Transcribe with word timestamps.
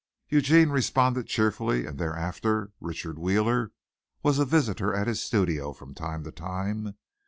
Eugene 0.29 0.69
responded 0.71 1.27
cheerfully 1.27 1.85
and 1.85 1.99
thereafter 1.99 2.71
Richard 2.79 3.19
Wheeler 3.19 3.71
was 4.23 4.39
a 4.39 4.45
visitor 4.45 4.95
at 4.95 5.05
his 5.05 5.21
studio 5.21 5.73
from 5.73 5.93
time 5.93 6.23
to 6.23 6.31
time. 6.31 6.95